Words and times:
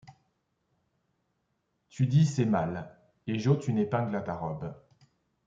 Tu 1.89 2.07
dis 2.07 2.25
c'est 2.25 2.45
mal! 2.47 2.91
-Et 3.27 3.37
j'ôte 3.37 3.67
une 3.67 3.77
épingle 3.77 4.15
à 4.15 4.21
ta 4.21 4.33
robe; 4.33 4.73